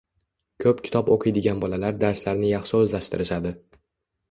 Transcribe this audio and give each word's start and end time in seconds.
Ko‘p 0.63 0.79
kitob 0.87 1.11
o‘qiydigan 1.17 1.61
bolalar 1.65 2.01
darslarni 2.05 2.51
yaxshi 2.55 2.79
o‘zlashtirishadi. 2.83 3.57